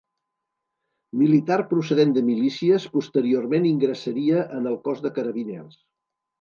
[1.21, 5.81] Militar procedent de milícies, posteriorment ingressaria en el Cos de Carabiners.